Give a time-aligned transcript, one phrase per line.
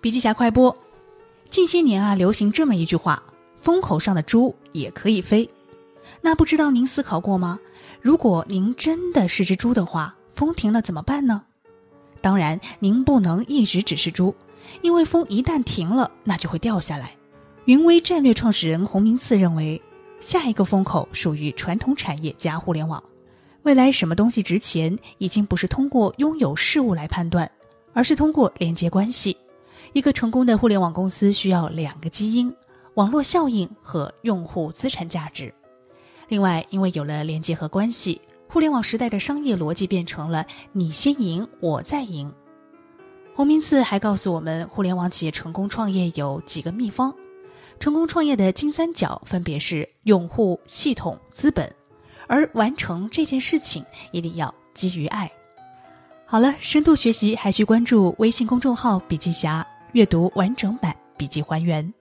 [0.00, 0.74] 笔记侠快播。
[1.50, 3.22] 近些年啊，流行这么一句话
[3.60, 5.46] ：“风口上的猪也可以飞。”
[6.22, 7.60] 那不知道您思考过吗？
[8.00, 11.42] 如果您真的是只猪的话，风停了怎么办呢？
[12.22, 14.34] 当然，您不能一直只是猪，
[14.80, 17.14] 因为风一旦停了，那就会掉下来。
[17.66, 19.80] 云威战略创始人洪明次认为，
[20.18, 23.02] 下一个风口属于传统产业加互联网。
[23.64, 27.50] 未来什么东西值钱，已经不是通过拥有事物来判断，
[27.92, 29.36] 而是通过连接关系。
[29.92, 32.54] 一个成功的互联网公司需要两个基因：
[32.94, 35.52] 网络效应和用户资产价值。
[36.28, 42.32] 另外，因为有了连接和关系，互联网时代的商业逻辑变成了“你先赢，我再赢”。
[43.34, 47.12] 洪明次还告诉我们，互联网企业成功创业有几个秘方。
[47.80, 51.74] 成功创业的金三角分别是用户、系统、资本，
[52.28, 55.30] 而完成这件事情一定要基于爱。
[56.26, 61.92] 好了，深度学习还需关注微信公众号“笔记侠”，阅读完整版笔记还原。